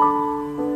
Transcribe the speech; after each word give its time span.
Música 0.00 0.69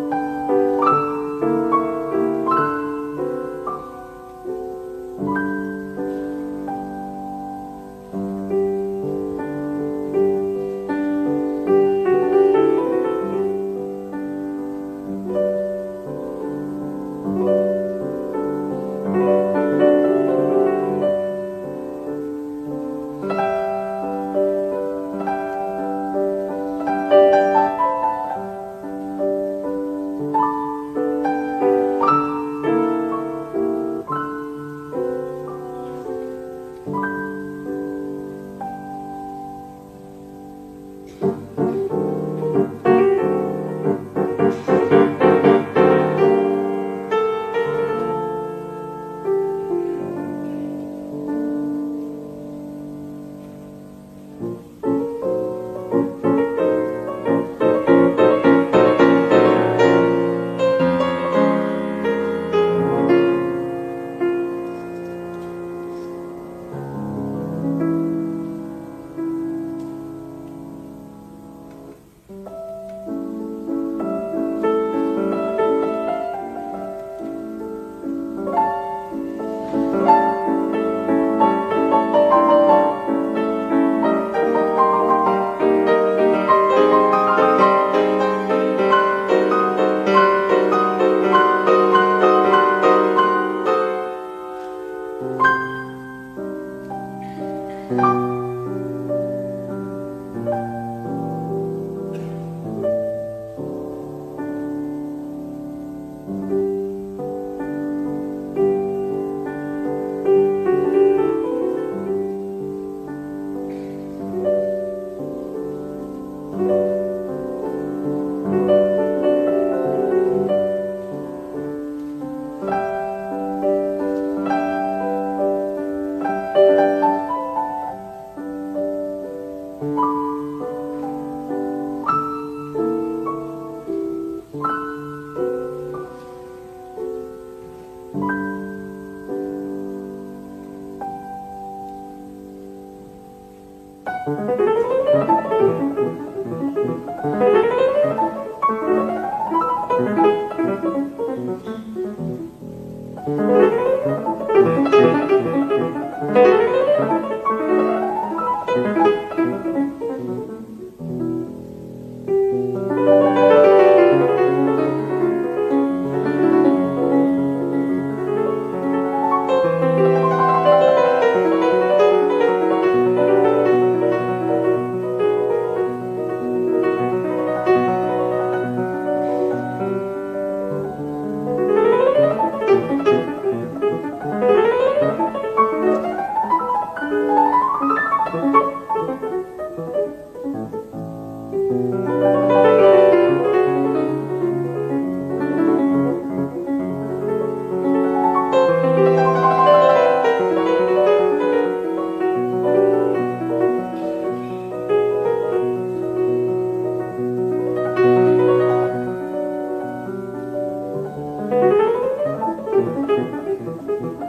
Thank 191.75 191.95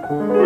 mm 0.07 0.31
-hmm. 0.31 0.39
you. 0.39 0.44